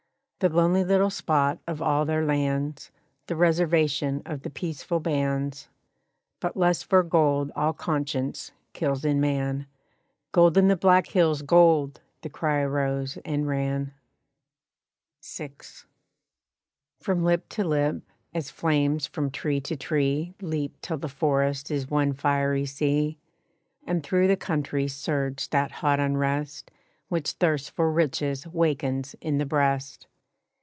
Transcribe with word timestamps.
The 0.41 0.49
lonely 0.49 0.83
little 0.83 1.11
spot 1.11 1.59
of 1.67 1.83
all 1.83 2.03
their 2.03 2.25
lands, 2.25 2.89
The 3.27 3.35
reservation 3.35 4.23
of 4.25 4.41
the 4.41 4.49
peaceful 4.49 4.99
bands. 4.99 5.69
But 6.39 6.57
lust 6.57 6.89
for 6.89 7.03
gold 7.03 7.51
all 7.55 7.73
conscience 7.73 8.51
kills 8.73 9.05
in 9.05 9.21
man, 9.21 9.67
"Gold 10.31 10.57
in 10.57 10.67
the 10.67 10.75
Black 10.75 11.05
Hills, 11.09 11.43
gold!" 11.43 12.01
the 12.21 12.29
cry 12.31 12.61
arose 12.61 13.19
and 13.23 13.45
ran 13.47 13.93
VI. 15.23 15.51
From 16.99 17.23
lip 17.23 17.47
to 17.49 17.63
lip, 17.63 18.01
as 18.33 18.49
flames 18.49 19.05
from 19.05 19.29
tree 19.29 19.61
to 19.61 19.75
tree 19.75 20.33
Leap 20.41 20.75
till 20.81 20.97
the 20.97 21.07
forest 21.07 21.69
is 21.69 21.87
one 21.87 22.13
fiery 22.13 22.65
sea, 22.65 23.19
And 23.85 24.01
through 24.03 24.27
the 24.27 24.37
country 24.37 24.87
surged 24.87 25.51
that 25.51 25.71
hot 25.71 25.99
unrest 25.99 26.71
Which 27.09 27.33
thirst 27.33 27.69
for 27.69 27.91
riches 27.91 28.47
wakens 28.47 29.15
in 29.21 29.37
the 29.37 29.45
breast. 29.45 30.07